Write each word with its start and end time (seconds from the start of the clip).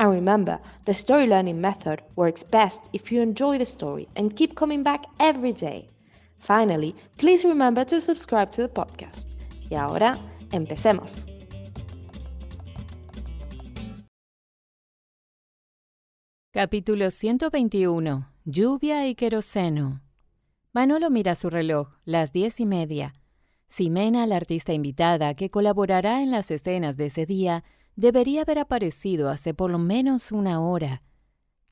And 0.00 0.10
remember, 0.10 0.58
the 0.86 0.94
story 0.94 1.26
learning 1.26 1.60
method 1.60 2.00
works 2.16 2.42
best 2.42 2.80
if 2.94 3.12
you 3.12 3.20
enjoy 3.20 3.58
the 3.58 3.66
story 3.66 4.08
and 4.16 4.34
keep 4.34 4.54
coming 4.54 4.82
back 4.82 5.04
every 5.18 5.52
day. 5.52 5.90
Finally, 6.38 6.94
please 7.18 7.44
remember 7.44 7.84
to 7.84 8.00
subscribe 8.00 8.50
to 8.52 8.62
the 8.62 8.68
podcast. 8.68 9.26
Y 9.68 9.76
ahora, 9.76 10.16
empecemos. 10.52 11.12
Capítulo 16.50 17.10
121. 17.10 18.26
Lluvia 18.46 19.06
y 19.06 19.14
queroseno. 19.14 20.00
Manolo 20.72 21.10
mira 21.10 21.34
su 21.34 21.50
reloj, 21.50 21.88
las 22.06 22.32
diez 22.32 22.58
y 22.60 22.64
media. 22.64 23.12
Ximena, 23.68 24.26
la 24.26 24.36
artista 24.36 24.72
invitada 24.72 25.34
que 25.34 25.50
colaborará 25.50 26.22
en 26.22 26.30
las 26.30 26.50
escenas 26.50 26.96
de 26.96 27.06
ese 27.06 27.26
día, 27.26 27.64
Debería 28.00 28.40
haber 28.40 28.58
aparecido 28.58 29.28
hace 29.28 29.52
por 29.52 29.70
lo 29.70 29.78
menos 29.78 30.32
una 30.32 30.62
hora. 30.62 31.02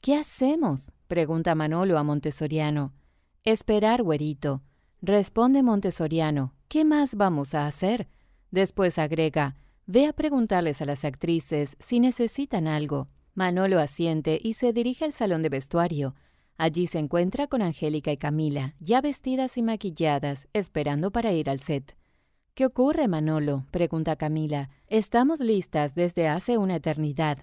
¿Qué 0.02 0.14
hacemos? 0.14 0.92
pregunta 1.06 1.54
Manolo 1.54 1.96
a 1.96 2.02
Montessoriano. 2.02 2.92
Esperar, 3.44 4.02
güerito. 4.02 4.60
Responde 5.00 5.62
Montessoriano. 5.62 6.52
¿Qué 6.68 6.84
más 6.84 7.14
vamos 7.14 7.54
a 7.54 7.66
hacer? 7.66 8.08
Después 8.50 8.98
agrega, 8.98 9.56
ve 9.86 10.06
a 10.06 10.12
preguntarles 10.12 10.82
a 10.82 10.84
las 10.84 11.06
actrices 11.06 11.78
si 11.78 11.98
necesitan 11.98 12.66
algo. 12.66 13.08
Manolo 13.32 13.80
asiente 13.80 14.38
y 14.42 14.52
se 14.52 14.74
dirige 14.74 15.06
al 15.06 15.14
salón 15.14 15.40
de 15.40 15.48
vestuario. 15.48 16.14
Allí 16.58 16.88
se 16.88 16.98
encuentra 16.98 17.46
con 17.46 17.62
Angélica 17.62 18.12
y 18.12 18.18
Camila, 18.18 18.74
ya 18.80 19.00
vestidas 19.00 19.56
y 19.56 19.62
maquilladas, 19.62 20.46
esperando 20.52 21.10
para 21.10 21.32
ir 21.32 21.48
al 21.48 21.60
set. 21.60 21.96
¿Qué 22.58 22.66
ocurre, 22.66 23.06
Manolo? 23.06 23.66
pregunta 23.70 24.16
Camila. 24.16 24.68
Estamos 24.88 25.38
listas 25.38 25.94
desde 25.94 26.26
hace 26.26 26.58
una 26.58 26.74
eternidad. 26.74 27.38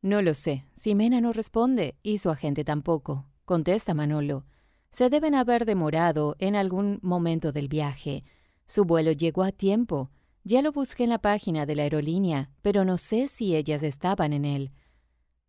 No 0.00 0.22
lo 0.22 0.32
sé. 0.32 0.64
Simena 0.74 1.20
no 1.20 1.34
responde 1.34 1.96
y 2.02 2.16
su 2.16 2.30
agente 2.30 2.64
tampoco. 2.64 3.26
Contesta 3.44 3.92
Manolo. 3.92 4.46
Se 4.90 5.10
deben 5.10 5.34
haber 5.34 5.66
demorado 5.66 6.34
en 6.38 6.56
algún 6.56 6.98
momento 7.02 7.52
del 7.52 7.68
viaje. 7.68 8.24
Su 8.64 8.86
vuelo 8.86 9.12
llegó 9.12 9.42
a 9.42 9.52
tiempo. 9.52 10.10
Ya 10.44 10.62
lo 10.62 10.72
busqué 10.72 11.04
en 11.04 11.10
la 11.10 11.18
página 11.18 11.66
de 11.66 11.74
la 11.74 11.82
aerolínea, 11.82 12.48
pero 12.62 12.86
no 12.86 12.96
sé 12.96 13.28
si 13.28 13.54
ellas 13.54 13.82
estaban 13.82 14.32
en 14.32 14.46
él. 14.46 14.70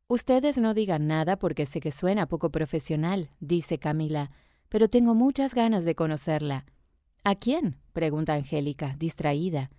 Ustedes 0.09 0.57
no 0.57 0.73
digan 0.73 1.07
nada 1.07 1.39
porque 1.39 1.65
sé 1.65 1.79
que 1.79 1.91
suena 1.91 2.27
poco 2.27 2.49
profesional, 2.49 3.29
dice 3.39 3.77
Camila, 3.77 4.31
pero 4.67 4.89
tengo 4.89 5.15
muchas 5.15 5.55
ganas 5.55 5.85
de 5.85 5.95
conocerla. 5.95 6.65
¿A 7.27 7.33
quién? 7.33 7.77
pregunta 7.91 8.35
Angélica, 8.35 8.95
distraída. 8.99 9.71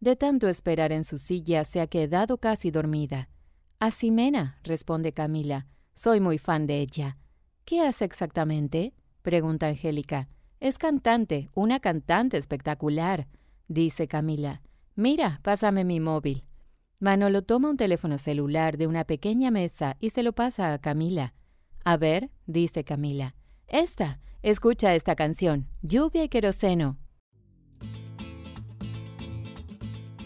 De 0.00 0.16
tanto 0.16 0.48
esperar 0.48 0.90
en 0.90 1.04
su 1.04 1.18
silla 1.18 1.62
se 1.62 1.80
ha 1.80 1.86
quedado 1.86 2.38
casi 2.38 2.72
dormida. 2.72 3.28
A 3.78 3.92
Ximena, 3.92 4.58
responde 4.64 5.12
Camila. 5.12 5.68
Soy 5.94 6.18
muy 6.18 6.38
fan 6.38 6.66
de 6.66 6.80
ella. 6.80 7.16
¿Qué 7.64 7.80
hace 7.80 8.04
exactamente? 8.04 8.92
pregunta 9.22 9.68
Angélica. 9.68 10.28
Es 10.58 10.78
cantante, 10.78 11.48
una 11.54 11.78
cantante 11.78 12.36
espectacular, 12.36 13.28
dice 13.68 14.08
Camila. 14.08 14.60
Mira, 14.96 15.38
pásame 15.44 15.84
mi 15.84 16.00
móvil. 16.00 16.44
Manolo 16.98 17.42
toma 17.42 17.70
un 17.70 17.76
teléfono 17.76 18.18
celular 18.18 18.78
de 18.78 18.88
una 18.88 19.04
pequeña 19.04 19.52
mesa 19.52 19.96
y 20.00 20.10
se 20.10 20.24
lo 20.24 20.32
pasa 20.32 20.72
a 20.72 20.78
Camila. 20.80 21.34
A 21.84 21.96
ver, 21.96 22.32
dice 22.46 22.82
Camila. 22.82 23.36
Esta. 23.70 24.18
Escucha 24.42 24.94
esta 24.96 25.14
canción, 25.14 25.68
Lluvia 25.82 26.24
y 26.24 26.28
Queroseno. 26.28 26.96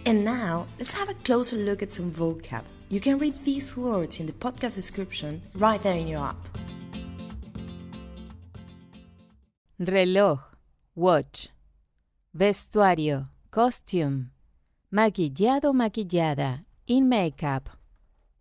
And 0.06 0.24
now, 0.24 0.66
let's 0.78 0.94
have 0.94 1.10
a 1.10 1.14
closer 1.24 1.56
look 1.56 1.82
at 1.82 1.90
some 1.90 2.10
vocab. 2.10 2.62
You 2.88 3.00
can 3.00 3.18
read 3.18 3.34
these 3.44 3.76
words 3.76 4.18
in 4.18 4.26
the 4.26 4.32
podcast 4.32 4.76
description 4.76 5.42
right 5.56 5.82
there 5.82 5.98
in 5.98 6.08
your 6.08 6.20
app. 6.20 6.36
Reloj, 9.78 10.38
watch. 10.94 11.50
Vestuario, 12.34 13.28
costume. 13.50 14.30
Maquillado, 14.90 15.74
maquillada, 15.74 16.64
in 16.86 17.08
makeup. 17.10 17.68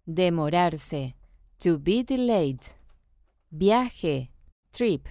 Demorarse, 0.08 1.14
to 1.60 1.78
be 1.78 2.04
delayed. 2.04 2.62
Viaje, 3.52 4.30
trip. 4.74 5.08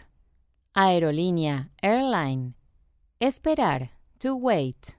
Aerolínea, 0.77 1.69
airline. 1.83 2.55
Esperar, 3.21 3.91
to 4.19 4.34
wait. 4.34 4.97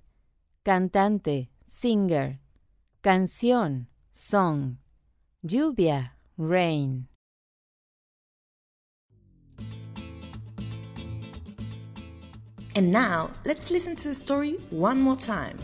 Cantante, 0.66 1.50
singer. 1.68 2.40
Canción, 3.04 3.88
song. 4.12 4.78
Lluvia, 5.46 6.12
rain. 6.38 7.08
And 12.76 12.92
now, 12.92 13.30
let's 13.46 13.70
listen 13.70 13.96
to 13.98 14.08
the 14.08 14.14
story 14.14 14.54
one 14.72 15.00
more 15.00 15.16
time. 15.16 15.58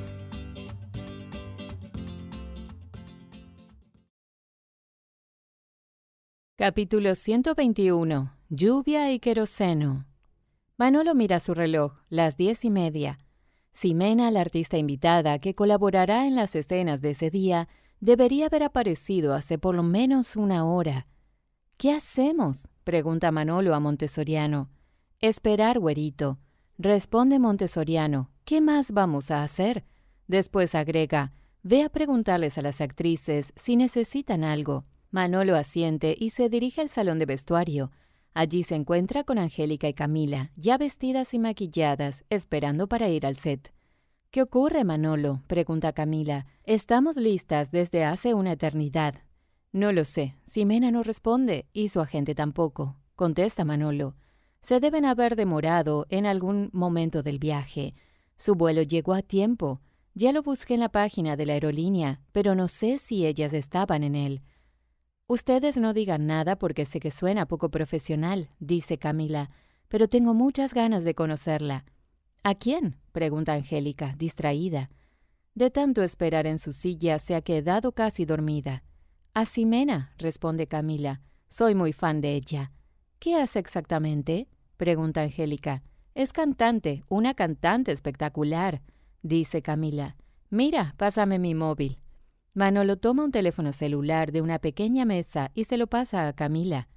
Capítulo 6.60 7.16
121. 7.16 8.34
Lluvia 8.50 9.14
y 9.14 9.20
queroseno. 9.20 10.06
Manolo 10.76 11.16
mira 11.16 11.40
su 11.40 11.54
reloj, 11.54 11.94
las 12.10 12.36
diez 12.36 12.66
y 12.66 12.70
media. 12.70 13.18
Ximena, 13.72 14.30
la 14.30 14.42
artista 14.42 14.78
invitada 14.78 15.40
que 15.40 15.56
colaborará 15.56 16.28
en 16.28 16.36
las 16.36 16.58
escenas 16.58 17.00
de 17.00 17.12
ese 17.12 17.30
día, 17.30 17.70
debería 18.02 18.48
haber 18.48 18.64
aparecido 18.64 19.36
hace 19.36 19.58
por 19.58 19.74
lo 19.74 19.84
menos 19.84 20.36
una 20.36 20.66
hora. 20.66 21.08
¿Qué 21.78 21.94
hacemos? 21.94 22.68
pregunta 22.84 23.32
Manolo 23.32 23.74
a 23.74 23.80
Montessoriano. 23.80 24.70
Esperar, 25.22 25.80
güerito. 25.80 26.40
Responde 26.78 27.40
Montessoriano. 27.40 28.32
¿Qué 28.44 28.60
más 28.60 28.92
vamos 28.92 29.32
a 29.32 29.44
hacer? 29.44 29.86
Después 30.28 30.76
agrega, 30.76 31.32
ve 31.64 31.84
a 31.84 31.90
preguntarles 31.90 32.58
a 32.58 32.62
las 32.62 32.82
actrices 32.82 33.54
si 33.56 33.78
necesitan 33.78 34.44
algo. 34.44 34.84
Manolo 35.12 35.56
asiente 35.56 36.16
y 36.18 36.30
se 36.30 36.50
dirige 36.50 36.82
al 36.82 36.90
salón 36.90 37.20
de 37.20 37.26
vestuario. 37.26 37.92
Allí 38.34 38.64
se 38.64 38.76
encuentra 38.76 39.24
con 39.24 39.40
Angélica 39.40 39.88
y 39.88 39.94
Camila, 39.94 40.52
ya 40.56 40.78
vestidas 40.78 41.34
y 41.34 41.40
maquilladas, 41.40 42.24
esperando 42.30 42.88
para 42.88 43.10
ir 43.10 43.26
al 43.26 43.36
set. 43.36 43.74
¿Qué 44.32 44.44
ocurre, 44.44 44.84
Manolo? 44.84 45.42
pregunta 45.48 45.94
Camila. 45.94 46.46
Estamos 46.64 47.18
listas 47.18 47.72
desde 47.72 48.04
hace 48.04 48.36
una 48.36 48.52
eternidad. 48.52 49.16
No 49.72 49.92
lo 49.92 50.06
sé. 50.06 50.36
Ximena 50.46 50.92
no 50.92 51.02
responde 51.02 51.68
y 51.74 51.90
su 51.90 52.00
agente 52.00 52.36
tampoco. 52.36 52.96
Contesta 53.16 53.66
Manolo. 53.66 54.16
Se 54.62 54.80
deben 54.80 55.06
haber 55.06 55.36
demorado 55.36 56.06
en 56.10 56.28
algún 56.28 56.70
momento 56.74 57.24
del 57.24 57.40
viaje. 57.40 57.96
Su 58.38 58.54
vuelo 58.54 58.84
llegó 58.84 59.14
a 59.14 59.24
tiempo. 59.24 59.82
Ya 60.14 60.32
lo 60.32 60.44
busqué 60.44 60.76
en 60.76 60.82
la 60.82 60.90
página 60.90 61.36
de 61.36 61.48
la 61.48 61.54
aerolínea, 61.54 62.22
pero 62.32 62.54
no 62.54 62.68
sé 62.68 63.00
si 63.00 63.26
ellas 63.26 63.54
estaban 63.54 64.04
en 64.04 64.16
él. 64.16 64.42
Ustedes 65.32 65.78
no 65.78 65.94
digan 65.94 66.26
nada 66.26 66.56
porque 66.56 66.86
sé 66.86 67.00
que 67.00 67.12
suena 67.12 67.46
poco 67.46 67.70
profesional, 67.70 68.50
dice 68.58 68.98
Camila, 68.98 69.52
pero 69.88 70.08
tengo 70.08 70.34
muchas 70.34 70.74
ganas 70.74 71.04
de 71.04 71.14
conocerla. 71.14 71.86
¿A 72.42 72.56
quién? 72.56 72.98
pregunta 73.12 73.54
Angélica, 73.54 74.16
distraída. 74.18 74.90
De 75.54 75.70
tanto 75.70 76.02
esperar 76.02 76.48
en 76.48 76.58
su 76.58 76.74
silla 76.74 77.20
se 77.20 77.36
ha 77.36 77.44
quedado 77.44 77.92
casi 77.92 78.26
dormida. 78.26 78.84
A 79.36 79.46
Ximena, 79.46 80.16
responde 80.18 80.66
Camila. 80.66 81.22
Soy 81.48 81.76
muy 81.76 81.94
fan 81.94 82.22
de 82.22 82.34
ella. 82.34 82.72
¿Qué 83.20 83.36
hace 83.36 83.60
exactamente? 83.60 84.48
pregunta 84.78 85.22
Angélica. 85.22 85.84
Es 86.16 86.34
cantante, 86.34 87.04
una 87.08 87.36
cantante 87.36 87.92
espectacular, 87.92 88.82
dice 89.22 89.62
Camila. 89.62 90.16
Mira, 90.50 90.96
pásame 90.98 91.38
mi 91.38 91.54
móvil. 91.54 92.00
Manolo 92.54 92.98
toma 92.98 93.24
un 93.24 93.32
teléfono 93.32 93.72
celular 93.74 94.32
de 94.32 94.42
una 94.42 94.60
pequeña 94.60 95.06
mesa 95.06 95.52
y 95.54 95.66
se 95.66 95.78
lo 95.78 95.88
pasa 95.88 96.28
a 96.28 96.34
Camila. 96.34 96.88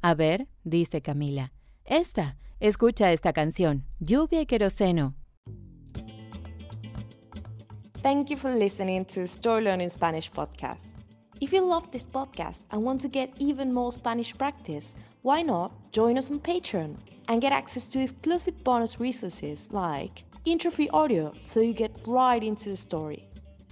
A 0.00 0.14
ver, 0.14 0.48
dice 0.64 1.02
Camila. 1.02 1.52
Esta, 1.84 2.38
escucha 2.60 3.12
esta 3.12 3.32
canción, 3.32 3.84
Lluvia 4.00 4.40
y 4.40 4.46
Queroseno. 4.46 5.14
Thank 8.02 8.30
you 8.30 8.36
for 8.36 8.52
listening 8.52 9.04
to 9.04 9.22
Story 9.22 9.62
Learning 9.62 9.88
Spanish 9.90 10.30
podcast. 10.30 10.80
If 11.40 11.52
you 11.52 11.60
love 11.60 11.90
this 11.90 12.04
podcast 12.06 12.60
and 12.70 12.82
want 12.82 13.00
to 13.02 13.08
get 13.08 13.30
even 13.38 13.72
more 13.72 13.92
Spanish 13.92 14.36
practice, 14.36 14.92
why 15.22 15.42
not 15.42 15.72
join 15.92 16.16
us 16.16 16.30
on 16.30 16.40
Patreon 16.40 16.96
and 17.28 17.40
get 17.40 17.52
access 17.52 17.84
to 17.90 18.00
exclusive 18.00 18.64
bonus 18.64 18.98
resources 18.98 19.68
like 19.70 20.24
intro-free 20.46 20.88
audio 20.90 21.32
so 21.38 21.60
you 21.60 21.72
get 21.72 21.92
right 22.06 22.42
into 22.42 22.70
the 22.70 22.76
story, 22.76 23.28